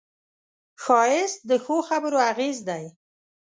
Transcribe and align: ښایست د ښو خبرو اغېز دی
ښایست 0.83 1.39
د 1.49 1.51
ښو 1.63 1.77
خبرو 1.89 2.19
اغېز 2.31 2.57
دی 2.69 2.85